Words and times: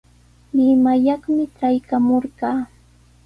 Limayaqmi 0.55 1.45
traykamurqaa. 1.55 2.59